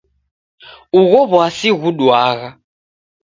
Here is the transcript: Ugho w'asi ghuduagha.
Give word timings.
Ugho 0.99 1.19
w'asi 1.31 1.69
ghuduagha. 1.79 2.49